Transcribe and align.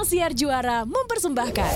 Sang 0.00 0.04
Siar 0.08 0.32
Juara 0.32 0.88
mempersembahkan 0.88 1.68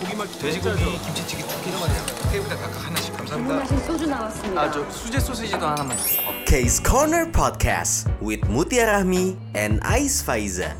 고기만 0.00 0.26
돼지고기 0.40 0.98
김치찌개 1.04 1.42
두 1.46 1.54
개로 1.62 1.78
만요 1.80 1.98
테이블에 2.32 2.56
각각 2.56 2.86
하나씩 2.86 3.14
감사합니다. 3.16 4.60
아 4.60 4.70
저 4.72 4.90
수제 4.90 5.20
소시지도 5.20 5.66
하나만 5.66 5.96
주세요. 5.98 6.26
Case 6.46 6.82
Corner 6.82 7.30
Podcast 7.30 8.08
with 8.22 8.40
Mutia 8.48 8.86
Rahmi 8.86 9.36
and 9.54 9.78
Ais 9.84 10.24
Faiza. 10.24 10.74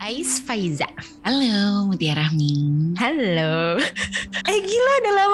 Ais 0.00 0.40
Faiza. 0.42 0.88
Halo, 1.24 1.86
Mutiara 1.86 2.24
Rahmi. 2.26 2.96
Halo. 2.98 3.78
Eh 4.48 4.58
gila 4.64 4.92
udah 5.04 5.12
lama 5.14 5.33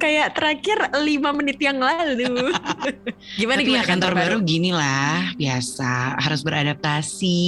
Kayak 0.00 0.32
terakhir 0.32 0.78
5 0.96 1.36
menit 1.36 1.60
yang 1.60 1.76
lalu. 1.76 2.48
gimana 3.40 3.60
Tapi 3.60 3.68
gimana 3.68 3.84
ya 3.84 3.84
kantor 3.84 4.12
baru 4.16 4.36
gini 4.40 4.72
lah, 4.72 5.36
biasa. 5.36 6.16
Harus 6.16 6.40
beradaptasi, 6.40 7.40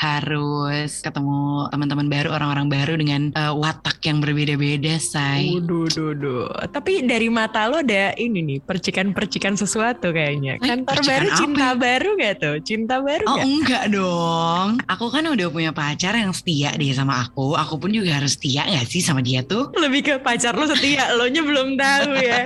harus 0.00 1.04
ketemu 1.04 1.68
teman-teman 1.68 2.08
baru, 2.08 2.28
orang-orang 2.32 2.66
baru 2.72 2.94
dengan 2.96 3.28
eh, 3.36 3.52
watak 3.52 4.00
yang 4.08 4.24
berbeda-beda, 4.24 4.96
say. 4.96 5.52
Waduh, 5.52 5.86
duh, 5.92 6.12
duh. 6.16 6.48
Tapi 6.72 7.04
dari 7.04 7.28
mata 7.28 7.68
lo 7.68 7.84
ada 7.84 8.16
ini 8.16 8.40
nih, 8.40 8.58
percikan-percikan 8.64 9.60
sesuatu 9.60 10.08
kayaknya. 10.08 10.56
Eh, 10.56 10.64
Kantor 10.64 11.04
percikan 11.04 11.12
baru 11.12 11.28
apa 11.28 11.36
cinta 11.36 11.68
ya? 11.68 11.72
baru 11.76 12.08
gak 12.16 12.34
tuh? 12.40 12.56
Cinta 12.64 12.94
baru 13.04 13.24
Oh 13.28 13.36
gak? 13.36 13.44
enggak 13.44 13.84
dong, 13.92 14.68
aku 14.88 15.06
kan 15.12 15.24
udah 15.28 15.46
punya 15.52 15.70
pacar 15.76 16.16
yang 16.16 16.32
setia 16.32 16.72
deh 16.72 16.88
sama 16.96 17.28
aku. 17.28 17.52
Aku 17.60 17.76
pun 17.76 17.92
juga 17.92 18.16
harus 18.16 18.40
setia 18.40 18.64
gak 18.64 18.88
sih 18.88 19.04
sama 19.04 19.20
dia 19.20 19.44
tuh? 19.44 19.68
Lebih 19.76 20.00
ke 20.00 20.14
pacar 20.24 20.56
lo 20.56 20.64
setia, 20.64 21.12
lo 21.12 21.28
nya 21.28 21.44
belum 21.44 21.76
tahu 21.76 21.89
ya. 22.18 22.40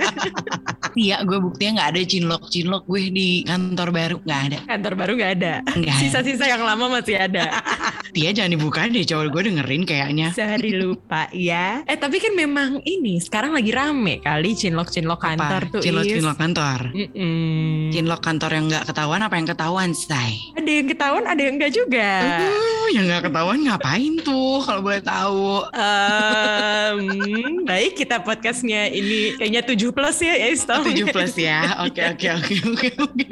Setia, 0.91 1.17
gue 1.27 1.39
buktinya 1.43 1.71
nggak 1.81 1.89
ada 1.91 2.01
cinlok-cinlok 2.07 2.83
gue 2.87 3.03
di 3.11 3.29
kantor 3.43 3.89
baru 3.91 4.17
nggak 4.23 4.41
ada. 4.47 4.57
Kantor 4.63 4.93
baru 4.95 5.13
ada. 5.19 5.53
Nggak 5.65 5.95
ada. 5.95 6.01
Sisa-sisa 6.01 6.45
yang 6.47 6.63
lama 6.63 6.85
masih 6.87 7.15
ada. 7.19 7.59
Setia 8.07 8.31
jangan 8.31 8.51
dibuka 8.55 8.87
deh, 8.87 9.03
cowok 9.03 9.27
gue 9.33 9.41
dengerin 9.51 9.83
kayaknya. 9.83 10.27
Sehari 10.31 10.71
lupa 10.71 11.27
ya. 11.35 11.83
Eh 11.89 11.97
tapi 11.99 12.23
kan 12.23 12.31
memang 12.37 12.79
ini 12.87 13.19
sekarang 13.19 13.51
lagi 13.51 13.71
rame 13.75 14.23
kali 14.23 14.55
cinlok-cinlok 14.55 15.19
kantor 15.19 15.61
Apa? 15.67 15.73
tuh. 15.73 15.81
Cinlok-cinlok 15.83 16.37
kantor. 16.39 16.79
Mm-mm. 16.95 17.91
Cinlok 17.91 18.21
kantor 18.23 18.51
yang 18.55 18.65
nggak 18.71 18.85
ketahuan 18.87 19.21
apa 19.23 19.35
yang 19.35 19.47
ketahuan, 19.47 19.89
say? 19.91 20.39
Ada 20.55 20.71
yang 20.71 20.87
ketahuan, 20.87 21.25
ada 21.27 21.41
yang 21.41 21.55
enggak 21.59 21.73
juga. 21.75 22.11
Yang 22.93 23.05
nggak 23.09 23.29
ketahuan 23.29 23.59
ngapain 23.65 24.13
tuh 24.21 24.61
kalau 24.61 24.81
boleh 24.85 25.01
tahu? 25.01 25.65
Em, 25.73 26.99
baik 27.65 27.97
kita 27.97 28.21
podcastnya 28.21 28.89
ini 28.91 29.33
kayaknya 29.39 29.61
7 29.65 29.95
plus 29.95 30.17
ya 30.21 30.33
ya 30.37 30.47
Istam. 30.53 30.81
7 30.85 31.09
plus 31.09 31.35
ya. 31.39 31.85
Oke 31.85 32.01
oke 32.05 32.27
oke 32.37 32.55
oke 33.01 33.25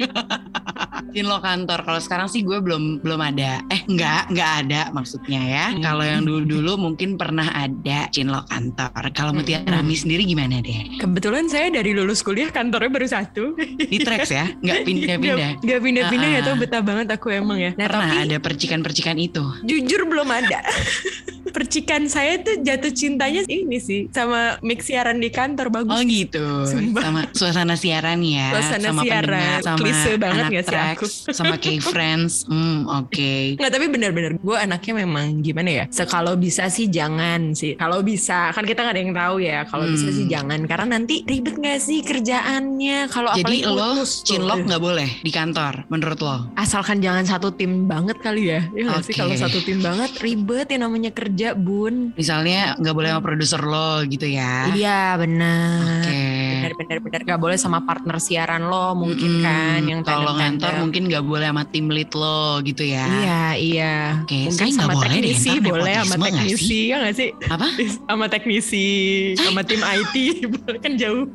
oke. 0.86 1.12
Cinlok 1.12 1.40
kantor. 1.40 1.80
Kalau 1.82 2.00
sekarang 2.00 2.26
sih 2.26 2.40
gue 2.40 2.58
belum 2.58 2.82
belum 3.00 3.20
ada. 3.20 3.62
Eh 3.66 3.84
nggak 3.84 4.22
nggak 4.30 4.50
ada 4.60 4.82
maksudnya 4.90 5.40
ya. 5.40 5.66
Hmm. 5.70 5.80
Kalau 5.80 6.04
yang 6.04 6.22
dulu 6.22 6.42
dulu 6.44 6.72
mungkin 6.80 7.14
pernah 7.14 7.48
ada 7.48 8.06
cinlok 8.08 8.46
kantor. 8.46 8.92
Kalau 9.10 9.30
Mutiara 9.30 9.62
Hmm. 9.64 9.80
Rami 9.80 9.94
sendiri 9.94 10.22
gimana 10.22 10.58
deh? 10.58 10.98
Kebetulan 10.98 11.46
saya 11.46 11.68
dari 11.68 11.90
lulus 11.90 12.20
kuliah 12.20 12.48
kantornya 12.48 12.88
baru 12.88 13.06
satu. 13.06 13.56
Di 13.58 13.98
Trax 13.98 14.28
ya? 14.28 14.46
Nggak 14.54 14.78
pindah-pindah. 14.82 15.50
Gak, 15.56 15.64
gak 15.64 15.80
pindah-pindah 15.80 16.28
ya 16.28 16.34
Ah, 16.34 16.40
ah. 16.40 16.46
tuh 16.46 16.54
betah 16.56 16.82
banget 16.82 17.06
aku 17.10 17.26
emang 17.28 17.58
ya. 17.58 17.70
Nah 17.74 17.86
Pernah 17.86 18.08
tapi 18.08 18.24
ada 18.24 18.36
percikan-percikan 18.38 19.16
itu. 19.16 19.42
jujur 19.62 20.04
belum 20.04 20.28
ada. 20.28 20.60
Percikan 21.54 22.04
saya 22.04 22.36
tuh 22.36 22.58
jatuh 22.60 22.90
cintanya 22.90 23.46
ini 23.46 23.78
sih 23.78 24.10
sama 24.10 24.58
mix 24.60 24.84
siaran 24.84 25.16
di 25.16 25.30
kantor 25.30 25.70
bagus. 25.70 25.86
Oh 25.88 26.02
gitu, 26.02 26.66
Sumpah. 26.66 27.00
sama 27.00 27.20
suasana 27.30 27.74
siaran 27.74 28.18
ya, 28.20 28.50
Suasana 28.50 28.90
sama 28.90 29.02
siaran. 29.02 29.58
sama 29.62 29.78
Klise 29.78 30.12
banget 30.16 30.34
anak 30.36 30.50
nggak 30.50 30.64
sih 30.66 30.78
aku? 30.92 31.06
sama 31.30 31.54
K-Friends, 31.56 32.34
hmm 32.50 32.90
oke. 32.90 33.32
Nggak 33.54 33.70
tapi 33.70 33.86
bener-bener 33.86 34.32
gue 34.34 34.56
anaknya 34.56 34.92
memang 34.98 35.26
gimana 35.40 35.70
ya 35.72 35.84
Sekalau 35.86 36.34
bisa 36.34 36.66
sih 36.66 36.88
jangan 36.88 37.52
sih 37.52 37.74
Kalau 37.74 38.00
bisa 38.00 38.50
kan 38.50 38.64
kita 38.64 38.82
nggak 38.82 38.90
ada 38.90 39.00
yang 39.00 39.14
tahu 39.14 39.36
ya 39.38 39.58
Kalau 39.64 39.86
bisa 39.86 40.02
Hmm. 40.04 40.16
sih 40.16 40.26
jangan 40.26 40.60
Karena 40.64 40.86
nanti 40.90 41.22
ribet 41.22 41.54
gak 41.54 41.78
sih 41.78 42.02
kerjaannya 42.02 43.06
Kalau 43.06 43.30
Jadi 43.32 43.62
lo 43.62 44.02
cinlok 44.02 44.58
nggak 44.64 44.82
boleh 44.82 45.08
di 45.20 45.30
kantor, 45.30 45.86
menurut 45.86 46.18
lo? 46.18 46.36
Asalkan 46.54 46.98
jangan 46.98 47.22
satu 47.22 47.50
tim 47.50 47.84
banget 47.84 48.18
kali 48.18 48.48
ya 48.48 48.60
Ya 48.70 48.82
nggak 48.84 49.04
sih 49.04 49.14
kalau 49.14 49.34
satu 49.34 49.60
tim 49.60 49.78
banget 49.78 50.10
ribet 50.18 50.66
yang 50.68 50.82
namanya 50.84 51.10
kerja 51.10 51.43
bun 51.52 52.16
Misalnya 52.16 52.72
nggak 52.80 52.94
boleh 52.96 53.08
sama 53.12 53.20
produser 53.20 53.60
lo 53.60 54.00
gitu 54.08 54.24
ya? 54.24 54.72
Iya 54.72 55.20
benar 55.20 56.00
Oke. 56.00 56.16
Benar 56.16 56.53
benar 56.72 56.98
benar 56.98 57.20
Gak 57.22 57.36
boleh 57.38 57.56
sama 57.56 57.78
partner 57.80 58.16
siaran 58.16 58.64
lo 58.64 58.94
mungkin 58.94 59.30
Mm-mm. 59.34 59.44
kan 59.44 59.80
Yang 59.82 60.00
kalau 60.02 60.32
ngantor 60.32 60.72
mungkin 60.78 61.02
nggak 61.06 61.20
boleh 61.22 61.46
sama 61.46 61.64
tim 61.66 61.86
lead 61.86 62.10
lo 62.10 62.40
gitu 62.60 62.80
ya? 62.82 63.04
Iya 63.04 63.42
iya 63.54 63.94
Oke, 64.20 64.48
Mungkin 64.48 64.54
saya 64.54 64.70
nggak 64.70 64.80
sama 64.80 64.94
boleh 64.94 65.08
deh, 65.08 65.16
teknisi 65.20 65.48
ntar 65.50 65.64
boleh 65.66 65.94
sama 66.02 66.16
teknisi 66.24 66.78
ya 66.84 66.96
nggak 66.98 67.14
sih 67.14 67.28
Apa? 67.46 67.66
sama 68.04 68.24
teknisi 68.26 68.86
sama 69.36 69.60
tim 69.60 69.80
IT 69.80 70.14
boleh 70.54 70.78
kan 70.78 70.92
jauh 70.94 71.26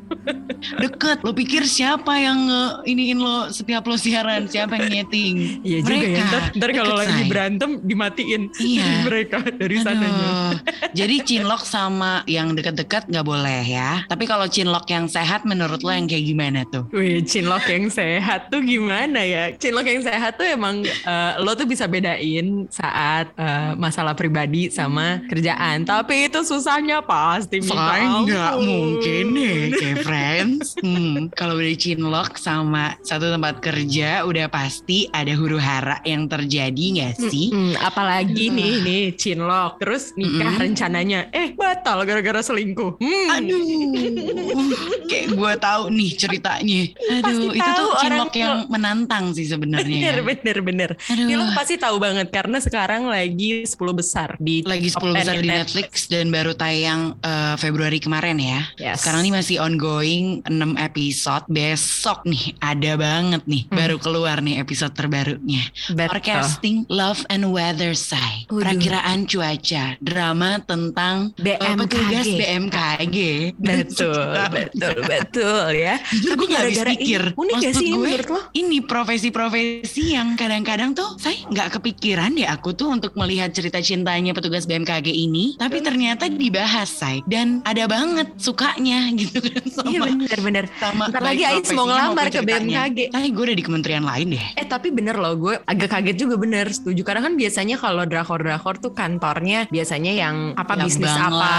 Deket. 0.76 1.18
Lo 1.20 1.32
pikir 1.32 1.64
siapa 1.64 2.12
yang 2.14 2.38
nge- 2.42 2.74
iniin 2.86 3.16
lo 3.16 3.48
setiap 3.48 3.84
lo 3.84 3.96
siaran? 3.96 4.44
Siapa 4.44 4.76
yang 4.76 5.02
nyeting? 5.02 5.60
Iya 5.62 5.78
juga 5.80 5.94
ya 5.94 6.00
Mereka. 6.00 6.24
ntar, 6.26 6.42
ntar 6.54 6.70
kalau 6.74 6.94
lagi 6.96 7.22
berantem 7.26 7.70
dimatiin 7.80 8.42
Iya. 8.60 8.88
mereka 9.04 9.38
dari 9.46 9.76
sananya 9.78 10.30
Aduh. 10.50 10.52
Jadi 10.92 11.16
cinlok 11.22 11.62
sama 11.62 12.22
yang 12.26 12.52
deket-deket 12.52 13.06
nggak 13.06 13.22
boleh 13.22 13.62
ya. 13.62 14.04
Tapi 14.04 14.24
kalau 14.24 14.46
cinlok 14.46 14.84
yang 14.86 15.06
sehat 15.20 15.44
menurut 15.44 15.84
lo 15.84 15.92
yang 15.92 16.08
kayak 16.08 16.24
gimana 16.24 16.60
tuh? 16.72 16.88
Wih, 16.96 17.20
cinlok 17.20 17.68
yang 17.68 17.92
sehat 17.92 18.48
tuh 18.48 18.64
gimana 18.64 19.20
ya? 19.20 19.52
Cinlok 19.52 19.84
yang 19.84 20.00
sehat 20.00 20.40
tuh 20.40 20.48
emang 20.48 20.80
eh, 20.80 21.32
lo 21.44 21.52
tuh 21.52 21.68
bisa 21.68 21.84
bedain 21.84 22.64
saat 22.72 23.28
eh, 23.36 23.76
masalah 23.76 24.16
pribadi 24.16 24.72
sama 24.72 25.20
kerjaan. 25.28 25.84
Tapi 25.84 26.32
itu 26.32 26.40
susahnya 26.40 27.04
pasti 27.04 27.60
Saya 27.60 28.24
nggak 28.24 28.54
mungkin 28.64 29.24
deh 29.36 29.60
kayak 29.76 29.98
friends. 30.00 30.72
Hmm, 30.80 31.28
kalau 31.36 31.60
udah 31.60 31.76
cinlok 31.76 32.40
sama 32.40 32.96
satu 33.04 33.28
tempat 33.28 33.60
kerja 33.60 34.24
udah 34.24 34.48
pasti 34.48 35.04
ada 35.12 35.36
huru 35.36 35.60
hara 35.60 36.00
yang 36.08 36.24
terjadi 36.24 36.84
nggak 36.96 37.14
sih? 37.28 37.52
Mm-mm, 37.52 37.76
apalagi 37.84 38.48
nih 38.48 38.72
nih 38.80 39.04
cinlok 39.20 39.76
terus 39.76 40.16
nikah 40.16 40.56
Mm-mm. 40.56 40.62
rencananya 40.64 41.28
eh 41.36 41.52
batal 41.52 42.08
gara-gara 42.08 42.40
selingkuh. 42.40 42.96
Hmm. 42.96 43.28
Aduh, 43.36 43.60
kayak 45.10 45.26
gue 45.32 45.52
tahu 45.58 45.82
nih 45.90 46.10
ceritanya. 46.14 46.80
Aduh, 47.10 47.50
Pasti 47.50 47.58
itu 47.58 47.70
tuh 47.74 47.90
cinlok 47.98 48.32
yang 48.34 48.56
tuh. 48.56 48.68
menantang 48.70 49.24
sih 49.32 49.44
sebenarnya. 49.44 49.90
Bener 49.90 50.16
bener 50.22 50.56
bener. 50.62 50.90
Aduh. 50.96 51.26
Ini 51.26 51.34
lo 51.34 51.50
pasti 51.52 51.74
tahu 51.74 51.98
banget 51.98 52.30
karena 52.30 52.58
sekarang 52.58 53.02
lagi 53.04 53.66
10 53.66 53.74
besar 53.92 54.38
di 54.38 54.62
lagi 54.62 54.86
10 54.86 54.94
top 54.94 55.02
10 55.10 55.16
besar 55.16 55.34
di 55.36 55.48
Netflix 55.48 55.90
dan 56.06 56.30
baru 56.30 56.54
tayang 56.54 57.18
eh, 57.18 57.54
Februari 57.56 57.98
kemarin 57.98 58.38
ya. 58.38 58.60
Yes. 58.78 59.02
Sekarang 59.02 59.26
ini 59.26 59.34
masih 59.34 59.58
ongoing 59.58 60.46
6 60.46 60.54
episode. 60.78 61.44
Besok 61.46 62.22
nih 62.24 62.54
ada 62.58 62.94
banget 62.94 63.42
nih 63.44 63.62
Hmm. 63.62 63.76
baru 63.76 63.96
keluar 63.96 64.38
nih 64.38 64.58
episode 64.58 64.92
terbarunya. 64.92 65.62
Betul. 65.88 66.06
Forecasting 66.10 66.76
Love 66.88 67.22
and 67.28 67.48
Weather 67.48 67.92
Say. 67.92 68.46
Waduh. 68.46 68.62
Perakiraan 68.62 69.24
cuaca, 69.24 69.84
drama 69.98 70.60
tentang 70.60 71.32
eh, 71.36 71.56
BMKG. 71.56 71.78
petugas 71.80 72.26
BMKG. 72.26 73.16
Betul, 73.70 74.22
betul, 74.50 74.89
betul 75.12 75.70
ya. 75.72 75.94
Jujur 76.10 76.32
gue 76.34 76.48
gak 76.48 76.62
habis 76.62 76.78
pikir. 76.88 77.22
ini- 77.26 77.36
unik 77.36 77.52
gak 77.52 77.62
Maksud 77.62 77.74
sih 77.76 77.84
ini 77.84 77.92
gue, 77.92 78.04
menurut 78.04 78.28
lo? 78.28 78.40
Ini 78.52 78.78
profesi-profesi 78.82 80.04
yang 80.10 80.34
kadang-kadang 80.34 80.90
tuh 80.92 81.14
saya 81.16 81.36
nggak 81.44 81.68
kepikiran 81.76 82.30
deh 82.32 82.44
aku 82.44 82.72
tuh 82.72 82.88
untuk 82.88 83.12
melihat 83.14 83.50
cerita 83.50 83.78
cintanya 83.78 84.32
petugas 84.32 84.64
BMKG 84.64 85.08
ini. 85.08 85.54
Tapi 85.54 85.78
ternyata 85.80 86.26
dibahas, 86.26 86.88
say. 86.88 87.22
Dan 87.24 87.60
ada 87.62 87.84
banget 87.84 88.34
sukanya 88.36 89.06
gitu 89.20 89.38
kan 89.38 89.64
sama, 89.66 89.86
Iya 89.86 90.00
bener-bener. 90.04 90.64
sama 90.76 91.04
baik 91.08 91.20
lagi 91.20 91.42
Ais 91.44 91.70
mau 91.70 91.84
ngelamar 91.84 92.26
ke. 92.28 92.40
BMKG. 92.40 92.98
Tapi 93.10 93.26
gue 93.28 93.42
udah 93.44 93.56
di 93.56 93.64
kementerian 93.64 94.02
lain 94.02 94.26
deh. 94.30 94.46
Eh 94.54 94.64
tapi 94.64 94.90
bener 94.90 95.14
loh 95.14 95.36
gue 95.36 95.54
agak 95.62 95.90
kaget 95.90 96.16
juga 96.18 96.34
bener 96.36 96.66
setuju 96.66 97.02
karena 97.02 97.20
kan 97.20 97.34
biasanya 97.34 97.76
kalau 97.76 98.02
drakor-drakor 98.02 98.78
tuh 98.78 98.90
kantornya 98.90 99.68
biasanya 99.68 100.12
yang 100.12 100.36
apa 100.54 100.72
Yang 100.74 100.86
bisnis 100.96 101.12
apa. 101.12 101.54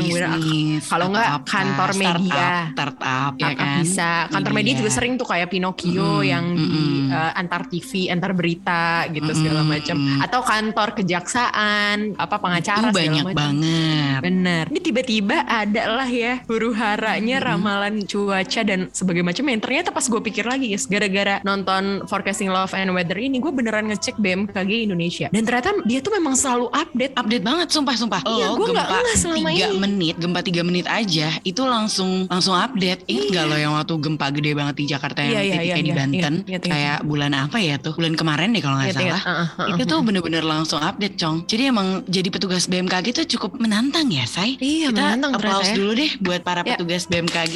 Bisnis, 0.00 0.82
Kalau 0.86 1.06
nggak 1.08 1.28
kantor 1.44 1.90
media. 1.94 2.39
Startup, 2.40 2.72
startup 2.72 3.32
ya 3.32 3.44
Startup 3.46 3.58
kan. 3.60 3.76
bisa 3.78 4.10
kantor 4.28 4.52
media 4.52 4.68
dia. 4.68 4.78
juga 4.78 4.90
sering 4.90 5.12
tuh 5.14 5.26
kayak 5.26 5.48
Pinocchio 5.48 5.90
Mm-mm, 6.16 6.24
yang 6.24 6.44
di 6.50 6.64
mm-mm. 6.64 7.12
eh, 7.12 7.32
antar 7.36 7.62
TV 7.66 7.90
antar 8.08 8.32
berita 8.32 8.82
gitu 9.08 9.30
segala 9.32 9.60
Mm-mm. 9.60 9.72
macam 9.72 9.96
atau 10.20 10.40
kantor 10.40 10.88
kejaksaan 10.94 11.96
apa 12.16 12.36
pengacara 12.36 12.78
Itu 12.82 12.88
segala 12.88 13.00
banyak 13.00 13.24
macam. 13.24 13.36
banget. 13.36 14.18
Bener. 14.20 14.64
Ini 14.66 14.80
tiba-tiba 14.80 15.36
ada 15.42 15.82
lah 15.90 16.08
ya 16.08 16.34
huru 16.44 16.72
haranya 16.72 17.18
Mm-hmm. 17.32 17.48
ramalan 17.50 17.94
cuaca 18.02 18.60
dan 18.62 18.80
sebagainya 18.90 19.26
macam 19.26 19.44
yang 19.46 19.60
ternyata 19.60 19.88
pas 19.90 20.02
gue 20.02 20.20
pikir 20.20 20.44
lagi 20.44 20.66
guys 20.68 20.84
gara-gara 20.84 21.38
nonton 21.40 21.82
Forecasting 22.04 22.48
Love 22.48 22.72
and 22.72 22.90
Weather 22.90 23.16
ini 23.16 23.38
gue 23.38 23.50
beneran 23.50 23.86
ngecek 23.86 24.16
BMKG 24.16 24.70
Indonesia 24.82 25.26
dan 25.28 25.42
ternyata 25.42 25.74
dia 25.84 26.00
tuh 26.00 26.12
memang 26.12 26.34
selalu 26.34 26.68
update 26.70 27.14
update 27.14 27.40
banget 27.40 27.68
sumpah 27.70 27.94
sumpah 27.94 28.20
Iya, 28.22 28.46
nggak 28.50 28.60
gempa 28.60 28.96
ngeh 29.00 29.16
selama 29.16 29.48
tiga 29.50 29.66
ini. 29.66 29.78
menit 29.78 30.14
gempa 30.16 30.40
tiga 30.40 30.62
menit 30.62 30.86
aja 30.86 31.28
itu 31.42 31.62
langsung 31.62 32.29
langsung 32.30 32.54
update 32.54 33.02
ingat 33.04 33.26
Iya. 33.26 33.34
gak 33.34 33.44
lo 33.44 33.56
yang 33.56 33.72
waktu 33.74 33.94
gempa 33.98 34.26
gede 34.30 34.54
banget 34.54 34.74
di 34.78 34.84
Jakarta 34.86 35.18
yang 35.20 35.32
Iya, 35.32 35.40
iya, 35.40 35.50
titiknya 35.50 35.66
iya, 35.66 35.74
di 35.76 35.82
iya, 35.84 35.98
Banten 35.98 36.14
ingat, 36.14 36.30
ingat, 36.30 36.46
ingat. 36.46 36.62
kayak 36.62 36.78
kayak 36.80 36.98
bulan 37.02 37.32
apa 37.34 37.56
ya 37.58 37.74
tuh? 37.76 37.92
Bulan 37.92 38.14
kemarin 38.14 38.48
deh 38.50 38.60
kalau 38.60 38.76
nggak 38.78 38.88
Ingat-ingat. 38.88 39.18
salah. 39.18 39.22
Uh-uh, 39.26 39.48
uh-uh. 39.60 39.70
Itu 39.74 39.82
tuh 39.84 39.98
bener-bener 40.00 40.42
langsung 40.42 40.78
update, 40.80 41.16
Cong. 41.16 41.36
Jadi 41.44 41.62
emang 41.66 41.88
jadi 42.06 42.28
petugas 42.28 42.64
BMKG 42.64 43.06
tuh 43.12 43.26
cukup 43.28 43.58
menantang 43.58 44.08
ya, 44.08 44.24
Say. 44.24 44.54
Iya, 44.56 44.88
Kita 44.88 45.02
menantang 45.02 45.32
applause 45.34 45.68
ya. 45.68 45.76
dulu 45.76 45.90
deh 45.92 46.10
buat 46.18 46.40
para 46.40 46.62
Ya. 46.62 46.78
petugas 46.78 47.04
BMKG 47.04 47.54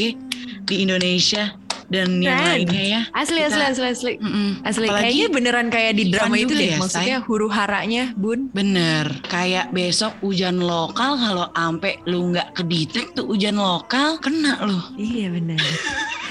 di 0.64 0.74
Indonesia 0.80 1.54
dan 1.86 2.18
yang 2.18 2.34
Keren. 2.34 2.48
lainnya 2.50 2.82
ya. 2.84 3.00
Asli, 3.10 3.38
Kita- 3.38 3.48
asli, 3.50 3.62
asli, 3.64 3.86
asli. 3.86 4.12
Mm-mm. 4.16 4.48
Asli, 4.60 4.86
Apalagi 4.86 5.02
kayaknya 5.04 5.26
beneran 5.30 5.68
kayak 5.68 5.92
di 5.92 6.04
drama 6.08 6.34
itu 6.34 6.52
deh. 6.52 6.68
ya, 6.70 6.78
Maksudnya 6.78 7.16
huru 7.20 7.48
haranya, 7.48 8.04
Bun. 8.14 8.48
Bener, 8.50 9.06
kayak 9.24 9.70
besok 9.70 10.16
hujan 10.20 10.58
lokal 10.58 11.14
kalau 11.14 11.46
ampe 11.52 11.98
lu 12.04 12.30
nggak 12.30 12.54
kedetek 12.54 13.12
tuh 13.12 13.26
hujan 13.26 13.54
lokal 13.54 14.16
kena 14.18 14.60
lu. 14.62 14.78
Iya 14.94 15.28
benar. 15.30 15.60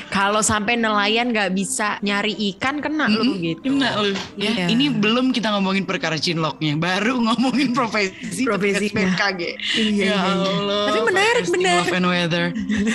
Kalau 0.05 0.39
sampai 0.39 0.77
nelayan 0.77 1.33
nggak 1.33 1.50
bisa 1.51 1.97
nyari 2.00 2.38
ikan 2.53 2.77
kena 2.77 3.09
lu 3.09 3.33
Mm-mm, 3.33 3.41
gitu. 3.41 3.61
Kena 3.65 3.97
lu. 3.97 4.13
Ya, 4.35 4.53
Iya. 4.53 4.65
ini 4.69 4.85
belum 4.88 5.33
kita 5.33 5.50
ngomongin 5.51 5.83
perkara 5.83 6.15
cinloknya, 6.15 6.77
baru 6.77 7.17
ngomongin 7.19 7.73
profesi 7.73 8.45
Profesinya. 8.45 8.94
petugas 8.94 9.17
BMKG. 9.17 9.41
Iya, 9.41 9.81
ya 9.81 9.89
iya, 9.89 10.05
iya. 10.05 10.17
Allah. 10.21 10.85
Tapi 10.85 11.00
menarik, 11.03 11.45
benar. 11.50 11.77
Love 11.79 11.95
and 11.95 12.05
weather. 12.07 12.45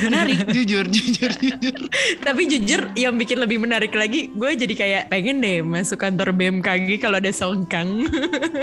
Menarik, 0.00 0.38
jujur, 0.49 0.84
jujur, 0.94 1.32
jujur. 1.34 1.81
Tapi 2.20 2.43
jujur 2.49 2.81
yang 2.97 3.15
bikin 3.15 3.39
lebih 3.39 3.61
menarik 3.61 3.93
lagi, 3.93 4.33
gue 4.33 4.50
jadi 4.56 4.75
kayak 4.75 5.03
pengen 5.09 5.39
deh 5.39 5.61
masuk 5.61 6.00
kantor 6.00 6.33
BMKG 6.33 6.99
kalau 6.99 7.21
ada 7.21 7.31
songkang. 7.31 8.09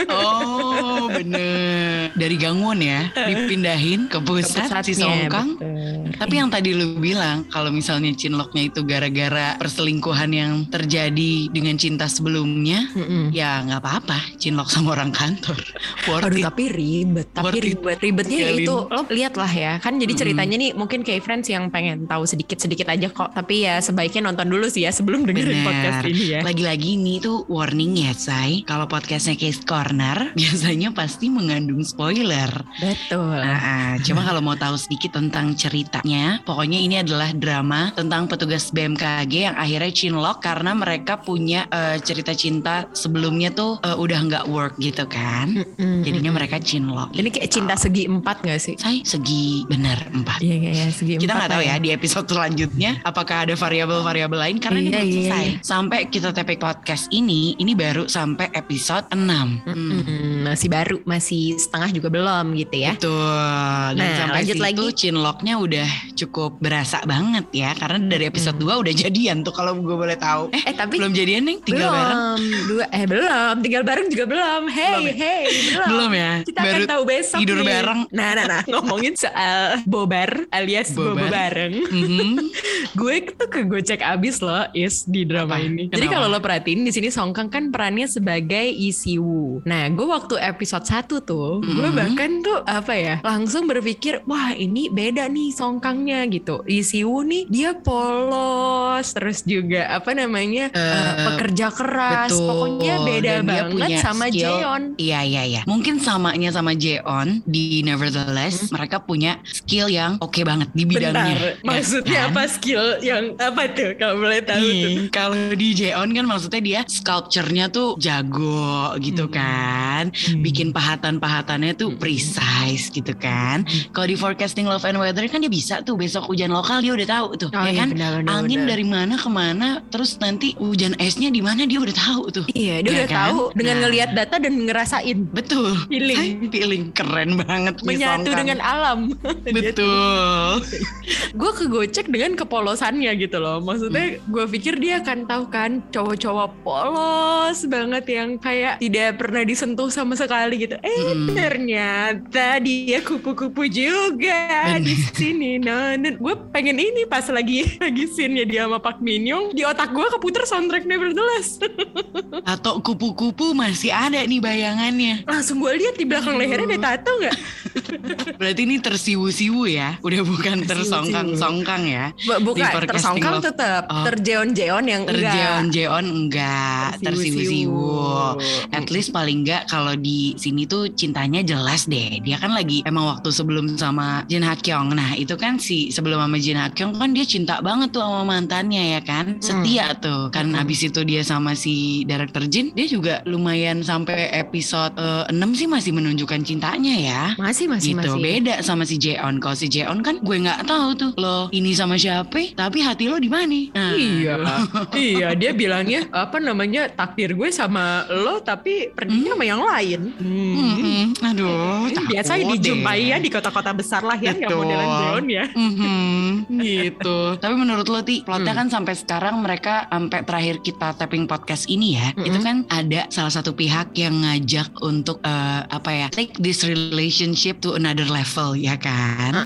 Oh, 0.10 1.08
bener. 1.16 2.10
Dari 2.16 2.36
gangguan 2.38 2.80
ya, 2.80 3.10
dipindahin 3.12 4.08
ke 4.08 4.18
pusat, 4.22 4.70
si 4.82 4.94
Pusatnya, 4.94 5.28
Songkang. 5.28 5.48
betul. 5.60 6.02
Tapi 6.16 6.34
yang 6.38 6.48
tadi 6.48 6.72
lu 6.72 6.96
bilang 6.96 7.44
kalau 7.50 7.70
misalnya 7.70 8.14
cinloknya 8.16 8.72
itu 8.72 8.82
gara-gara 8.88 9.60
perselingkuhan 9.60 10.32
yang 10.32 10.54
terjadi 10.70 11.52
dengan 11.52 11.76
cinta 11.76 12.08
sebelumnya, 12.08 12.88
Mm-mm. 12.96 13.36
ya 13.36 13.66
nggak 13.68 13.82
apa-apa 13.84 14.20
cinlok 14.40 14.72
sama 14.72 14.96
orang 14.96 15.12
kantor. 15.12 15.60
Worth 16.08 16.30
Aduh 16.32 16.40
it. 16.40 16.46
tapi 16.46 16.64
ribet, 16.72 17.28
tapi 17.36 17.46
Worth 17.52 17.58
it. 17.60 17.64
ribet. 17.68 17.98
Ribetnya 18.00 18.38
ya 18.38 18.50
Jalin. 18.54 18.64
itu 18.64 18.76
lo 18.88 19.02
lihat 19.12 19.34
lah 19.36 19.52
ya. 19.52 19.74
Kan 19.84 20.00
jadi 20.00 20.14
ceritanya 20.16 20.56
nih 20.56 20.72
mungkin 20.72 21.04
kayak 21.04 21.22
friends 21.22 21.52
yang 21.52 21.68
pengen 21.68 22.08
tahu 22.08 22.24
sedikit-sedikit 22.24 22.88
aja 22.88 23.08
kok. 23.12 23.36
Tapi 23.36 23.68
ya 23.68 23.75
sebaiknya 23.84 24.32
nonton 24.32 24.48
dulu 24.48 24.66
sih 24.72 24.88
ya 24.88 24.92
sebelum 24.96 25.28
dengerin 25.28 25.62
Bener. 25.62 25.68
podcast 25.68 26.00
ini 26.08 26.24
ya. 26.38 26.40
Lagi-lagi 26.40 26.96
ini 26.96 27.20
tuh 27.20 27.44
warning 27.52 28.00
ya, 28.00 28.16
Say. 28.16 28.64
Kalau 28.64 28.88
podcastnya 28.88 29.36
Case 29.36 29.60
Corner, 29.68 30.30
biasanya 30.40 30.96
pasti 30.96 31.28
mengandung 31.28 31.84
spoiler. 31.84 32.50
Betul. 32.80 33.44
Nah, 33.44 33.60
ah, 33.60 33.94
cuma 34.00 34.24
kalau 34.24 34.40
mau 34.40 34.56
tahu 34.56 34.80
sedikit 34.80 35.20
tentang 35.20 35.52
ceritanya, 35.60 36.40
pokoknya 36.48 36.80
ini 36.80 36.96
adalah 37.04 37.36
drama 37.36 37.92
tentang 37.92 38.32
petugas 38.32 38.72
BMKG 38.72 39.52
yang 39.52 39.56
akhirnya 39.60 39.92
cinlok 39.92 40.40
karena 40.40 40.72
mereka 40.72 41.20
punya 41.20 41.68
eh, 41.68 42.00
cerita 42.00 42.32
cinta 42.32 42.88
sebelumnya 42.96 43.52
tuh 43.52 43.84
eh, 43.84 43.96
udah 43.96 44.20
nggak 44.32 44.46
work 44.48 44.80
gitu 44.80 45.04
kan. 45.12 45.60
Jadinya 45.76 46.32
mereka 46.32 46.58
cinlok. 46.64 47.12
Ini 47.12 47.30
kayak 47.32 47.50
cinta 47.52 47.76
segi 47.76 48.08
empat 48.08 48.48
gak 48.48 48.60
sih? 48.64 48.76
Say, 48.80 49.04
segi 49.04 49.68
bener 49.68 50.00
empat. 50.16 50.40
Iya 50.40 50.56
kayaknya 50.62 50.88
segi 50.92 51.14
Kita 51.20 51.34
nggak 51.36 51.52
tahu 51.52 51.64
lah 51.66 51.68
ya 51.68 51.76
di 51.82 51.90
episode 51.90 52.28
selanjutnya 52.30 53.02
apakah 53.02 53.48
ada 53.50 53.56
variabel-variabel 53.66 54.40
lain 54.40 54.58
karena 54.58 54.78
ini 54.78 54.86
Iya, 54.86 54.94
belum 54.94 55.04
iya, 55.04 55.16
selesai. 55.20 55.46
iya. 55.48 55.58
Sampai 55.60 56.00
kita 56.06 56.30
taping 56.30 56.58
podcast 56.58 57.06
ini, 57.10 57.42
ini 57.56 57.74
baru 57.74 58.06
sampai 58.06 58.48
episode 58.52 59.10
6. 59.10 59.18
Hmm. 59.18 59.58
Mm-mm, 59.66 60.46
masih 60.46 60.70
baru, 60.70 60.98
masih 61.04 61.56
setengah 61.56 61.90
juga 61.92 62.08
belum 62.08 62.54
gitu 62.56 62.76
ya. 62.78 62.94
Betul. 62.94 63.90
Dan 63.92 63.98
Nah, 63.98 64.18
sampai 64.20 64.36
lanjut 64.40 64.56
situ 64.56 64.64
lagi. 64.64 64.86
cinloknya 64.96 65.54
udah 65.56 65.90
cukup 66.16 66.52
berasa 66.58 67.02
banget 67.04 67.46
ya 67.52 67.74
karena 67.74 67.98
dari 68.06 68.26
episode 68.26 68.56
2 68.56 68.78
udah 68.78 68.94
jadian 68.96 69.42
tuh 69.42 69.52
kalau 69.52 69.74
gue 69.76 69.96
boleh 69.96 70.16
tahu. 70.16 70.52
Eh, 70.52 70.62
Eh 70.64 70.74
tapi 70.74 70.98
belum 70.98 71.12
jadian 71.12 71.44
nih 71.44 71.58
tinggal 71.62 71.88
belum, 71.88 71.96
bareng. 71.96 72.42
dua 72.66 72.86
eh 72.88 73.06
belum, 73.06 73.54
tinggal 73.60 73.84
bareng 73.84 74.08
juga 74.08 74.26
belum. 74.26 74.62
Hey, 74.68 74.92
Belum 74.92 75.06
ya? 75.06 75.14
hey, 75.16 75.44
belum. 75.66 75.88
Belum 75.88 76.12
ya? 76.14 76.32
Kita 76.44 76.60
Baru 76.62 76.76
akan 76.76 76.90
tahu 76.90 77.04
besok 77.06 77.40
tidur 77.40 77.58
nih. 77.58 77.68
bareng. 77.68 78.00
Nah, 78.12 78.30
nah, 78.32 78.46
nah, 78.46 78.62
ngomongin 78.72 79.14
soal 79.16 79.58
bobar 79.84 80.30
alias 80.52 80.92
bobo 80.92 81.26
bareng. 81.26 81.74
Mhm. 81.86 82.30
gue 83.00 83.16
tuh 83.32 83.48
kegocek 83.58 84.02
abis 84.02 84.40
loh 84.40 84.68
is 84.72 85.04
di 85.04 85.24
drama 85.24 85.56
Apa? 85.56 85.64
ini. 85.64 85.88
Jadi 85.88 85.96
Kenapa? 86.02 86.14
kalau 86.14 86.28
lo 86.30 86.40
perhatiin 86.40 86.82
di 86.82 86.92
sini 86.92 87.08
Songkang 87.08 87.48
kan 87.48 87.70
perannya 87.70 88.06
sebagai 88.06 88.68
Isiwu. 88.68 89.64
Nah, 89.64 89.88
gue 89.88 90.04
waktu 90.04 90.36
episode 90.38 90.84
1 90.84 90.94
tuh, 91.22 91.60
gue 91.60 91.72
Mhm. 91.84 91.96
bahkan 91.96 92.32
tuh 92.40 92.60
apa 92.62 92.94
ya, 92.94 93.16
langsung 93.22 93.66
berpikir, 93.66 94.22
wah 94.26 94.52
ini 94.52 94.88
beda 94.88 95.26
nih 95.28 95.50
Songkangnya 95.50 96.26
gitu. 96.28 96.62
Isiwu 96.64 97.24
nih 97.24 97.44
dia 97.48 97.72
polos, 97.76 99.12
terus 99.12 99.42
juga 99.42 99.88
apa 99.90 100.12
namanya 100.12 100.70
eh, 100.70 101.14
pekerja 101.26 101.68
keras. 101.70 102.30
Betul. 102.30 102.48
Pokoknya 102.48 102.96
beda 103.02 103.34
Dan 103.34 103.46
banget 103.46 103.90
sama 104.00 104.26
skill- 104.28 104.44
Jeon. 104.56 104.82
Iya 104.98 105.20
iya 105.24 105.44
iya. 105.46 105.62
Mungkin 105.66 105.98
samanya 105.98 106.50
sama 106.50 106.74
Jeon 106.74 107.42
di 107.44 107.82
Nevertheless 107.82 108.70
mereka 108.70 109.00
punya 109.00 109.38
skill 109.46 109.88
yang 109.88 110.18
oke 110.18 110.42
banget 110.42 110.70
di 110.72 110.84
bidangnya. 110.84 111.14
Bentar, 111.14 111.54
Ya 111.56 111.64
maksudnya 111.64 112.20
kan? 112.22 112.30
apa 112.30 112.44
skill 112.48 112.84
yang 113.02 113.24
apa 113.46 113.62
tuh 113.70 113.90
kalau 113.96 114.16
boleh 114.18 114.42
tahu 114.42 114.60
tuh? 114.60 114.90
Nih, 114.90 114.96
kalau 115.10 115.38
di 115.52 115.70
Jeon 115.72 116.10
kan 116.12 116.26
maksudnya 116.26 116.62
dia 116.62 116.80
sculpture-nya 116.86 117.70
tuh 117.70 117.96
jago 117.98 118.66
gitu 119.00 119.28
kan. 119.28 120.10
Bikin 120.40 120.72
pahatan-pahatannya 120.72 121.74
tuh 121.74 121.94
precise 121.96 122.90
gitu 122.90 123.14
kan. 123.14 123.64
Kalau 123.92 124.08
di 124.08 124.16
forecasting 124.16 124.66
love 124.66 124.84
and 124.84 124.98
weather 124.98 125.26
kan 125.28 125.40
dia 125.40 125.50
bisa 125.50 125.82
tuh 125.82 125.96
besok 125.96 126.26
hujan 126.26 126.50
lokal 126.50 126.80
dia 126.80 126.94
udah 126.94 127.08
tahu 127.08 127.28
tuh 127.38 127.50
Oh, 127.52 127.62
ya 127.62 127.72
iya, 127.72 127.80
kan. 127.82 127.90
benar, 127.94 128.12
benar, 128.20 128.32
Angin 128.36 128.60
benar. 128.64 128.72
dari 128.74 128.86
mana 128.86 129.14
ke 129.16 129.30
mana 129.30 129.68
terus 129.88 130.18
nanti 130.18 130.58
hujan 130.58 130.98
esnya 130.98 131.30
di 131.30 131.40
mana 131.40 131.64
dia 131.64 131.80
udah 131.80 131.96
tahu 131.96 132.24
tuh. 132.32 132.46
Iya, 132.52 132.82
dia 132.82 132.92
Iya 132.92 132.98
udah 133.06 133.08
kan? 133.08 133.18
tahu 133.30 133.40
dengan 133.54 133.76
Nah. 133.76 133.82
ngelihat 133.86 134.10
data 134.12 134.36
dan 134.40 134.54
ngerasain 134.66 135.18
Betul. 135.30 135.76
Feeling. 135.88 136.18
Saya 136.18 136.50
feeling 136.50 136.84
keren 136.92 137.30
banget 137.38 137.76
menyatu 137.84 138.32
dengan 138.32 138.60
alam. 138.60 139.12
Betul. 139.56 140.64
gue 141.40 141.52
kegocek 141.54 142.08
dengan 142.08 142.34
kepolosannya 142.36 143.12
gitu 143.18 143.35
loh. 143.38 143.58
Maksudnya 143.60 144.06
Hmm. 144.16 144.22
gue 144.28 144.46
pikir 144.52 144.78
dia 144.78 145.00
akan 145.00 145.20
tahu 145.24 145.44
kan 145.48 145.72
cowok-cowok 145.90 146.50
polos 146.62 147.60
banget 147.66 148.06
yang 148.08 148.36
kayak 148.36 148.78
tidak 148.78 149.18
pernah 149.18 149.42
disentuh 149.42 149.88
sama 149.88 150.14
sekali 150.14 150.62
gitu. 150.62 150.76
Eh 150.80 150.94
Mm. 151.08 151.32
ternyata 151.32 152.60
dia 152.60 153.00
kupu-kupu 153.00 153.66
juga 153.66 154.38
di 154.78 154.94
sini. 155.12 155.58
Nah, 155.58 155.94
gue 155.96 156.34
pengen 156.52 156.76
ini 156.76 157.06
pas 157.06 157.26
lagi 157.28 157.64
lagi 157.84 158.06
scene-nya 158.06 158.46
dia 158.46 158.62
sama 158.64 158.78
Pak 158.78 159.00
Min 159.00 159.24
Young 159.24 159.46
di 159.52 159.62
otak 159.62 159.90
gue 159.90 160.06
keputer 160.12 160.44
soundtrack 160.44 160.84
Nevertheless. 160.84 161.58
Atau 162.54 162.80
kupu-kupu 162.80 163.52
masih 163.52 163.90
ada 163.90 164.22
nih 164.22 164.38
bayangannya. 164.38 165.26
Langsung 165.26 165.58
gue 165.58 165.74
lihat 165.74 165.96
di 165.96 166.06
belakang 166.06 166.36
lehernya 166.36 166.68
ada 166.68 166.98
tato 166.98 167.12
nggak? 167.16 167.38
Berarti 168.40 168.62
ini 168.62 168.78
tersiwu-siwu 168.78 169.66
ya. 169.66 169.98
Udah 170.02 170.22
bukan 170.22 170.66
tersongkang-songkang 170.66 171.84
ya. 171.86 172.06
Bukan 172.42 172.66
tersongkang 172.86 173.25
love. 173.32 173.44
tetap, 173.44 173.82
Oh. 173.88 174.04
terjeon-jeon 174.06 174.84
yang 174.84 175.02
enggak. 175.04 175.34
Terjeon-jeon 175.34 176.06
enggak, 176.06 176.88
tersiwu-siwu. 177.00 178.38
At 178.72 178.90
least 178.90 179.12
paling 179.12 179.44
enggak 179.44 179.68
kalau 179.68 179.94
di 179.94 180.34
sini 180.36 180.66
tuh 180.66 180.90
cintanya 180.90 181.42
jelas 181.42 181.86
deh. 181.86 182.20
Dia 182.22 182.38
kan 182.38 182.52
lagi 182.52 182.82
emang 182.84 183.06
waktu 183.08 183.30
sebelum 183.30 183.76
sama 183.76 184.24
Jin 184.26 184.44
Hakyong. 184.44 184.94
Nah, 184.94 185.14
itu 185.14 185.36
kan 185.36 185.58
si 185.58 185.90
sebelum 185.90 186.20
sama 186.20 186.38
Jin 186.38 186.58
Hakyong 186.58 186.96
kan 186.96 187.10
dia 187.12 187.24
cinta 187.24 187.60
banget 187.60 187.92
tuh 187.92 188.02
sama 188.02 188.24
mantannya 188.24 188.98
ya 188.98 189.02
kan. 189.02 189.38
Setia 189.40 189.96
tuh. 189.96 190.30
Kan 190.30 190.46
Hmm. 190.48 190.62
abis 190.62 190.86
itu 190.86 191.02
dia 191.04 191.22
sama 191.22 191.54
si 191.54 191.76
director 192.06 192.46
Jin, 192.46 192.72
dia 192.72 192.86
juga 192.86 193.20
lumayan 193.26 193.82
sampai 193.82 194.30
episode 194.32 194.94
eh, 194.96 195.26
6 195.30 195.52
sih 195.54 195.66
masih 195.66 195.92
menunjukkan 195.92 196.42
cintanya 196.42 196.94
ya 196.96 197.24
Masih 197.36 197.66
masih 197.66 197.94
gitu 197.94 198.16
masih. 198.16 198.22
beda 198.22 198.56
sama 198.62 198.84
si 198.84 198.96
Jeon 198.96 199.38
kalau 199.38 199.54
si 199.54 199.68
Jeon 199.68 200.00
kan 200.00 200.18
gue 200.18 200.38
nggak 200.38 200.66
tahu 200.66 200.90
tuh 200.94 201.12
lo 201.16 201.50
ini 201.52 201.72
sama 201.72 201.96
siapa 201.96 202.54
tapi 202.54 202.80
hati 202.80 203.05
lo 203.08 203.18
di 203.18 203.30
mana 203.30 203.60
nah, 203.72 203.94
Iya, 203.96 204.36
iya 204.98 205.28
dia 205.34 205.52
bilangnya 205.52 206.08
apa 206.10 206.38
namanya 206.38 206.88
takdir 206.88 207.32
gue 207.32 207.50
sama 207.50 208.04
lo 208.08 208.40
tapi 208.40 208.90
perginya 208.92 209.34
sama 209.34 209.46
yang 209.46 209.62
lain. 209.62 210.02
Hmm. 210.16 210.54
Mm-mm. 210.56 211.04
aduh 211.22 211.88
Ini 211.88 212.02
biasa 212.10 212.32
takut 212.36 212.52
dijumpai 212.58 213.00
deh. 213.00 213.10
ya 213.12 213.18
di 213.18 213.30
kota-kota 213.30 213.72
besar 213.72 214.02
lah 214.02 214.18
ya 214.18 214.34
yang 214.34 214.50
modelan 214.52 214.88
Jeon 214.96 215.26
ya. 215.28 215.46
Mhm, 215.52 216.26
gitu. 216.60 217.18
Tapi 217.44 217.56
menurut 217.56 217.88
lo 217.88 218.02
ti, 218.02 218.22
plotnya 218.22 218.54
Hmm. 218.56 218.60
kan 218.62 218.70
sampai 218.72 218.94
sekarang 218.94 219.42
mereka 219.42 219.90
sampai 219.90 220.22
terakhir 220.24 220.56
kita 220.62 220.94
tapping 220.96 221.26
podcast 221.26 221.66
ini 221.68 221.98
ya, 221.98 222.14
Mm-mm. 222.14 222.28
itu 222.28 222.40
kan 222.40 222.64
ada 222.70 223.10
salah 223.10 223.30
satu 223.30 223.52
pihak 223.52 223.92
yang 223.94 224.22
ngajak 224.22 224.70
untuk 224.82 225.20
eh, 225.22 225.62
apa 225.66 225.90
ya, 225.92 226.08
take 226.10 226.36
this 226.38 226.64
relationship 226.64 227.60
to 227.60 227.74
another 227.74 228.06
level 228.06 228.54
ya 228.54 228.78
kan. 228.78 229.46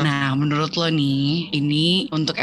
Nah, 0.00 0.32
menurut 0.34 0.74
lo 0.74 0.88
nih, 0.88 1.50
ini 1.52 2.08
untuk 2.10 2.36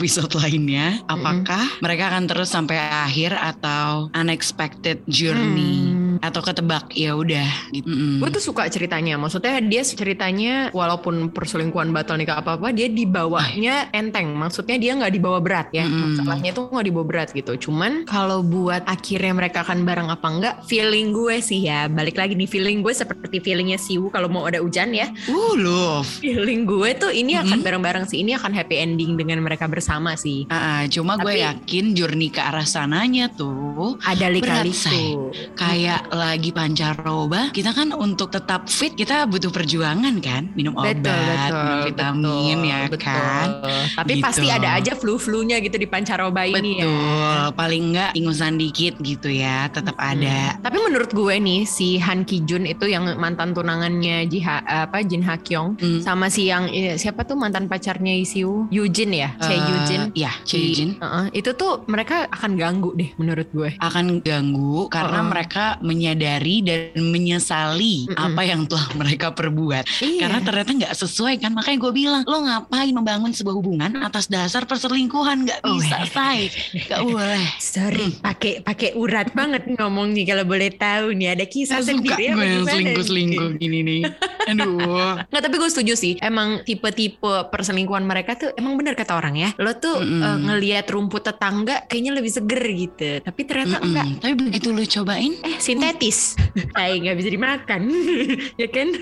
episode-episode 0.00 0.40
lainnya, 0.40 0.96
apakah 1.12 1.76
mereka 1.84 2.08
akan 2.08 2.24
terus 2.24 2.48
sampai 2.48 2.80
akhir 2.80 3.36
atau 3.36 4.08
unexpected 4.16 5.04
journey? 5.04 5.89
Hmm, 5.89 5.89
atau 6.20 6.40
ketebak 6.40 6.92
ya 6.92 7.12
udah 7.12 7.48
gitu. 7.72 7.88
Mm-mm. 7.88 8.20
Gue 8.20 8.28
tuh 8.30 8.42
suka 8.42 8.68
ceritanya. 8.68 9.16
Maksudnya 9.16 9.60
dia 9.60 9.82
ceritanya 9.82 10.54
walaupun 10.70 11.28
perselingkuhan 11.30 11.90
batal 11.90 12.16
nikah 12.16 12.38
apa 12.38 12.56
apa 12.56 12.70
dia 12.70 12.86
dibawanya 12.86 13.88
enteng. 13.90 14.32
Maksudnya 14.32 14.76
dia 14.76 14.92
nggak 14.94 15.12
dibawa 15.12 15.38
berat 15.40 15.68
ya. 15.72 15.84
Mm-mm. 15.84 16.20
Masalahnya 16.20 16.50
tuh 16.52 16.68
nggak 16.68 16.86
dibawa 16.86 17.06
berat 17.06 17.28
gitu. 17.32 17.52
Cuman 17.68 18.04
kalau 18.04 18.40
buat 18.40 18.84
akhirnya 18.84 19.32
mereka 19.32 19.62
akan 19.62 19.82
bareng 19.82 20.08
apa 20.08 20.26
enggak, 20.28 20.54
feeling 20.64 21.10
gue 21.10 21.40
sih 21.40 21.64
ya 21.64 21.88
balik 21.88 22.16
lagi 22.16 22.36
nih 22.36 22.46
feeling 22.46 22.80
gue 22.80 22.92
seperti 22.92 23.40
feelingnya 23.40 23.80
Siwu 23.80 24.08
kalau 24.08 24.28
mau 24.28 24.44
ada 24.44 24.60
hujan 24.60 24.92
ya. 24.92 25.08
Uh, 25.26 25.54
love. 25.56 26.08
Feeling 26.20 26.64
gue 26.64 26.90
tuh 26.94 27.10
ini 27.10 27.34
akan 27.34 27.60
Mhm. 27.60 27.64
bareng-bareng 27.64 28.04
sih. 28.04 28.20
Ini 28.20 28.36
akan 28.36 28.52
happy 28.52 28.76
ending 28.76 29.16
dengan 29.16 29.40
mereka 29.40 29.64
bersama 29.66 30.14
sih. 30.14 30.44
Ah, 30.48 30.54
ah, 30.54 30.82
cuma 30.86 31.16
gue 31.16 31.32
Tapi- 31.32 31.44
yakin 31.44 31.84
journey 31.92 32.28
ke 32.28 32.40
arah 32.40 32.64
sananya 32.64 33.30
tuh 33.30 33.96
Ada 34.02 34.28
lika-liku. 34.28 35.32
kayak 35.54 36.09
lagi 36.10 36.50
pancaroba 36.50 37.50
kita 37.50 37.70
kan 37.70 37.90
untuk 37.92 38.28
tetap 38.28 38.66
fit 38.66 38.92
kita 38.92 39.24
butuh 39.24 39.48
perjuangan 39.48 40.18
kan 40.18 40.50
minum 40.52 40.74
obat 40.74 40.98
minum 40.98 41.84
vitamin 41.84 42.26
betul, 42.56 42.66
ya 42.66 42.78
betul. 42.84 43.00
kan 43.00 43.48
Tapi 43.92 44.12
Gitu. 44.12 44.22
pasti 44.22 44.46
ada 44.48 44.70
aja 44.74 44.92
flu-flunya 44.92 45.56
gitu 45.58 45.74
di 45.74 45.86
pancaroba 45.86 46.42
ini 46.42 46.76
ya. 46.76 46.84
betul 46.84 47.42
paling 47.54 47.82
enggak 47.88 48.10
ingusan 48.12 48.54
dikit 48.54 48.98
gitu 48.98 49.28
ya 49.28 49.68
tetap 49.68 49.94
ada 49.96 50.58
Tapi 50.58 50.76
menurut 50.78 51.10
gue 51.10 51.34
nih 51.36 51.62
si 51.64 51.96
Han 51.98 52.22
Ki 52.22 52.42
Jun 52.42 52.64
itu 52.64 52.84
yang 52.84 53.06
mantan 53.16 53.50
tunangannya 53.50 54.26
Jiha 54.26 54.56
apa 54.84 55.00
Jin 55.02 55.22
Ha 55.22 55.38
Kyung 55.38 55.72
Hmm. 55.72 56.00
sama 56.00 56.26
si 56.26 56.44
yang 56.44 56.66
eh, 56.68 56.94
siapa 56.94 57.22
tuh 57.22 57.34
mantan 57.34 57.64
pacarnya 57.64 58.12
Isiu 58.12 58.66
Yujin 58.68 59.10
ya, 59.10 59.32
Che 59.36 59.48
Eh, 59.48 59.60
Yujin. 59.60 60.02
ya 60.12 60.32
Che 60.42 60.56
Yujin 60.56 60.90
Heeh, 60.98 61.24
itu 61.34 61.50
tuh 61.52 61.84
mereka 61.86 62.26
akan 62.28 62.52
ganggu 62.54 62.90
deh 62.92 63.10
menurut 63.16 63.48
gue. 63.48 63.70
akan 63.78 64.20
ganggu 64.20 64.88
karena 64.88 65.20
Uh-uh. 65.20 65.30
mereka 65.30 65.64
menyadari 66.00 66.64
dan 66.64 66.96
menyesali 67.04 68.08
Mm-mm. 68.08 68.16
apa 68.16 68.40
yang 68.42 68.64
telah 68.64 68.88
mereka 68.94 69.28
perbuat 69.30 69.84
Iya. 70.00 70.24
karena 70.24 70.38
ternyata 70.40 70.70
nggak 70.72 70.94
sesuai 70.96 71.34
kan 71.36 71.52
makanya 71.52 71.78
gue 71.78 71.92
bilang 71.94 72.22
lo 72.24 72.40
ngapain 72.40 72.88
membangun 72.90 73.30
sebuah 73.30 73.52
hubungan 73.52 73.90
atas 74.00 74.26
dasar 74.26 74.64
perselingkuhan 74.64 75.44
nggak 75.44 75.58
Oh, 75.60 75.76
bisa 75.76 76.00
iya. 76.00 76.08
say 76.08 76.40
nggak 76.80 77.00
boleh 77.04 77.44
Sorry, 77.60 78.16
pakai 78.16 78.52
pakai 78.60 78.96
urat 78.96 79.28
banget 79.30 79.68
ngomong 79.68 80.16
nih 80.16 80.24
kalau 80.24 80.44
boleh 80.44 80.72
tahu 80.72 81.12
nih 81.12 81.34
ada 81.34 81.44
kisah 81.44 81.78
Saya 81.78 81.92
suka 81.92 82.16
sendiri 82.16 82.32
gimana 82.32 82.64
selingkuh-selingkuh 82.64 83.48
nih? 83.50 83.60
gini 83.60 83.78
nih 83.82 84.00
aduh 84.48 85.20
Nggak 85.22 85.42
tapi 85.42 85.56
gue 85.56 85.68
setuju 85.68 85.92
sih 85.94 86.14
Emang 86.18 86.64
tipe-tipe 86.64 87.20
perselingkuhan 87.46 88.02
mereka 88.02 88.34
tuh 88.34 88.50
Emang 88.54 88.74
bener 88.74 88.94
kata 88.94 89.12
orang 89.12 89.36
ya 89.36 89.50
Lo 89.56 89.76
tuh 89.76 90.00
Mm-mm. 90.00 90.22
eh, 90.22 90.38
ngelihat 90.42 90.88
rumput 90.88 91.22
tetangga 91.22 91.84
Kayaknya 91.84 92.12
lebih 92.14 92.32
seger 92.32 92.62
gitu 92.64 93.10
Tapi 93.20 93.40
ternyata 93.44 93.76
Mm-mm. 93.76 93.86
enggak 93.86 94.06
tapi 94.20 94.34
begitu 94.34 94.68
lo 94.70 94.82
cobain 94.82 95.32
Eh 95.40 95.56
sintetis. 95.80 96.36
Ay 96.74 97.00
nggak 97.00 97.16
bisa 97.16 97.28
dimakan. 97.28 97.82
Ya 98.60 98.68
kan? 98.68 98.92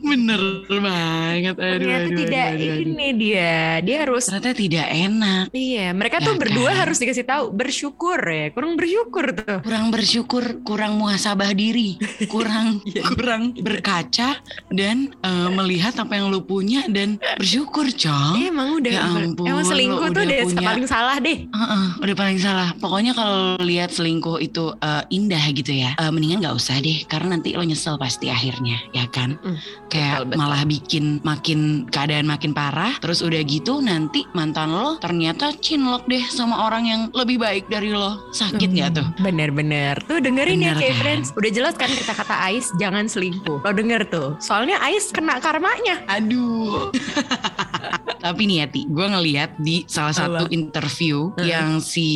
Bener 0.00 0.40
banget. 0.68 1.54
Aduh, 1.54 1.70
Ternyata 1.76 2.02
aduh, 2.04 2.16
tidak 2.16 2.46
aduh, 2.46 2.56
aduh, 2.56 2.72
aduh. 2.72 2.84
ini 2.84 3.06
dia. 3.14 3.54
Dia 3.78 3.96
harus 4.02 4.24
ternyata 4.26 4.50
tidak 4.52 4.86
enak. 4.88 5.44
Iya 5.52 5.86
mereka 5.92 6.16
Ya 6.18 6.24
tuh 6.24 6.34
berdua 6.36 6.70
kan? 6.70 6.78
harus 6.82 6.96
dikasih 6.98 7.22
tahu 7.24 7.44
Bersyukur 7.52 8.18
ya. 8.18 8.46
Kurang 8.50 8.74
bersyukur 8.74 9.24
tuh. 9.32 9.58
Kurang 9.62 9.84
bersyukur 9.88 10.44
kurang 10.62 10.98
muhasabah 10.98 11.52
diri 11.52 11.94
kurang 12.26 12.82
kurang 13.08 13.54
berkaca 13.54 14.40
dan 14.68 14.96
eh, 15.14 15.48
melihat 15.48 15.94
apa 15.96 16.12
yang 16.12 16.28
lu 16.28 16.42
punya 16.42 16.82
dan 16.88 17.20
bersyukur 17.36 17.86
cong. 17.88 18.34
Eh, 18.36 18.48
Emang 18.48 18.74
udah 18.74 18.92
Ya 18.92 19.02
ampun, 19.04 19.44
Emang 19.44 19.62
selingkuh 19.62 20.08
tuh 20.08 20.22
udah 20.22 20.32
deh 20.32 20.40
punya- 20.44 20.64
paling 20.64 20.86
salah 20.86 21.16
deh. 21.18 21.38
Heeh, 21.44 21.84
udah 22.00 22.14
paling 22.16 22.38
salah. 22.38 22.68
Pokoknya 22.74 23.12
kalau 23.12 23.60
lihat 23.60 23.92
selingkuh 23.92 24.40
itu 24.40 24.74
eh, 24.76 25.02
indah 25.08 25.44
gitu 25.52 25.70
ya, 25.70 25.75
eh, 25.84 26.10
mendingan 26.12 26.40
nggak 26.40 26.56
usah 26.56 26.80
deh, 26.80 27.04
karena 27.04 27.36
nanti 27.36 27.52
lo 27.52 27.60
nyesel 27.60 28.00
pasti 28.00 28.32
akhirnya, 28.32 28.80
ya 28.96 29.04
kan? 29.12 29.36
Mm, 29.42 29.58
Kayak 29.92 30.14
betul, 30.16 30.28
betul. 30.32 30.38
malah 30.40 30.62
bikin 30.64 31.04
makin 31.20 31.60
keadaan 31.92 32.26
makin 32.26 32.50
parah. 32.56 32.94
Terus 33.02 33.20
udah 33.20 33.40
gitu 33.44 33.84
nanti 33.84 34.24
mantan 34.32 34.72
lo 34.72 34.96
ternyata 34.98 35.52
cinlok 35.58 36.08
deh 36.08 36.24
sama 36.26 36.66
orang 36.66 36.84
yang 36.88 37.00
lebih 37.12 37.36
baik 37.36 37.68
dari 37.68 37.92
lo. 37.92 38.30
Sakit 38.32 38.72
nggak 38.72 38.90
tuh? 38.96 39.06
Bener-bener 39.18 39.98
Tuh 40.06 40.22
dengerin 40.22 40.60
Bener 40.62 40.76
ya 40.76 40.80
kayak 40.80 40.94
kan? 40.94 41.02
friends 41.02 41.26
Udah 41.34 41.50
jelas 41.50 41.74
kan 41.74 41.90
kata-kata 41.90 42.36
Ais 42.46 42.70
Jangan 42.78 43.10
selingkuh 43.10 43.58
Lo 43.64 43.70
denger 43.74 44.06
tuh 44.06 44.36
Soalnya 44.38 44.78
Ais 44.78 45.10
kena 45.10 45.42
karmanya 45.42 46.04
Aduh. 46.06 46.92
Tapi 48.18 48.42
nih 48.44 48.56
ya 48.56 48.66
Ti, 48.66 48.82
gue 48.86 49.06
ngeliat 49.06 49.50
di 49.56 49.84
salah 49.86 50.12
satu 50.12 50.44
interview 50.50 51.30
Heeh. 51.36 51.52
yang 51.52 51.78
si 51.78 52.08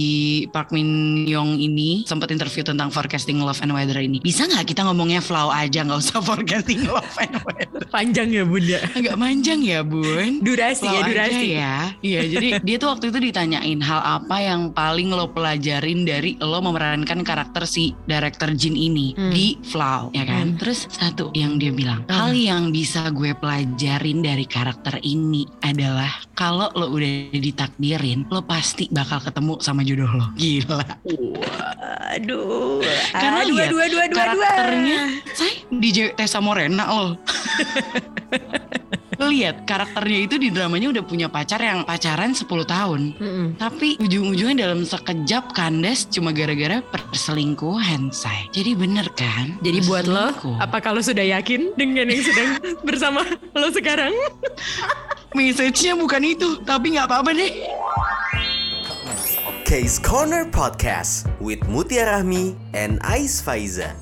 Park 0.49 0.71
Min 0.71 0.88
Young 1.25 1.57
ini 1.57 2.02
sempat 2.04 2.30
interview 2.30 2.62
tentang 2.62 2.88
forecasting 2.88 3.38
love 3.38 3.61
and 3.61 3.71
weather 3.71 3.99
ini. 3.99 4.19
Bisa 4.19 4.45
nggak 4.45 4.66
kita 4.66 4.83
ngomongnya 4.83 5.21
flow 5.21 5.49
aja, 5.49 5.83
nggak 5.83 6.00
usah 6.00 6.21
forecasting 6.28 6.85
love 6.85 7.14
and 7.19 7.37
weather? 7.45 7.83
Panjang 7.90 8.30
ya 8.30 8.45
bunda 8.45 8.78
Agak 8.95 9.16
manjang 9.16 9.61
ya 9.61 9.80
bun. 9.83 10.40
Durasi 10.40 10.87
Flow 10.87 10.95
ya 10.95 11.00
aja 11.00 11.09
durasi 11.11 11.47
ya. 11.50 11.75
Iya, 12.00 12.21
jadi 12.28 12.49
dia 12.61 12.76
tuh 12.76 12.88
waktu 12.90 13.11
itu 13.11 13.19
ditanyain 13.21 13.80
hal 13.80 14.00
apa 14.00 14.37
yang 14.38 14.71
paling 14.71 15.11
lo 15.11 15.28
pelajarin 15.30 16.02
dari 16.02 16.38
lo 16.38 16.59
memerankan 16.61 17.21
karakter 17.21 17.66
si 17.66 17.92
director 18.04 18.50
Jin 18.52 18.75
ini 18.75 19.12
Hmm. 19.12 19.33
di 19.33 19.59
Flow, 19.61 20.14
ya 20.14 20.23
kan? 20.25 20.54
Terus 20.57 20.87
satu 20.88 21.35
yang 21.35 21.59
dia 21.59 21.71
bilang, 21.71 22.07
hal 22.07 22.30
yang 22.33 22.71
bisa 22.71 23.11
gue 23.11 23.35
pelajarin 23.35 24.23
dari 24.23 24.47
karakter 24.47 25.02
ini 25.02 25.45
adalah 25.61 26.00
kalau 26.37 26.71
lo 26.73 26.87
udah 26.92 27.35
ditakdirin, 27.35 28.28
lo 28.30 28.40
pasti 28.45 28.87
bakal 28.88 29.21
ketemu 29.21 29.59
sama 29.61 29.83
jodoh 29.83 30.09
lo. 30.09 30.26
Gila. 30.38 30.85
Aduh 32.11 32.83
Karena 33.14 33.47
aduh, 33.47 33.57
aduh, 33.61 33.78
aduh, 33.80 34.00
aduh. 34.02 34.16
karakternya, 34.19 35.00
say 35.37 35.64
DJ 35.71 36.14
Tessa 36.14 36.38
Morena 36.42 36.88
lo. 36.90 37.16
Lihat 39.21 39.69
karakternya 39.69 40.21
itu 40.25 40.40
di 40.40 40.49
dramanya 40.49 40.97
udah 40.97 41.04
punya 41.04 41.28
pacar 41.28 41.61
yang 41.61 41.85
pacaran 41.85 42.33
10 42.33 42.49
tahun. 42.64 43.00
Mm-mm. 43.21 43.47
Tapi 43.61 44.00
ujung-ujungnya 44.00 44.64
dalam 44.64 44.80
sekejap 44.80 45.52
kandas 45.52 46.09
cuma 46.09 46.33
gara-gara 46.33 46.80
perselingkuhan, 46.88 48.09
say. 48.16 48.49
Jadi 48.57 48.73
bener 48.73 49.12
kan? 49.12 49.61
Jadi 49.61 49.85
buat 49.85 50.09
lo. 50.09 50.33
Apa 50.57 50.80
kalau 50.80 51.04
sudah 51.04 51.21
yakin 51.21 51.76
Dengan 51.76 52.09
yang 52.09 52.25
sedang 52.25 52.50
bersama 52.80 53.21
lo 53.52 53.69
sekarang 53.69 54.16
Message-nya 55.30 55.94
bukan 55.94 56.22
itu, 56.26 56.58
tapi 56.66 56.99
nggak 56.99 57.06
apa-apa 57.06 57.30
deh. 57.30 57.52
Case 59.62 60.02
Corner 60.02 60.42
Podcast 60.42 61.30
with 61.38 61.62
Mutia 61.70 62.10
Rahmi 62.10 62.58
and 62.75 62.99
Ais 63.06 63.38
Faiza. 63.38 63.94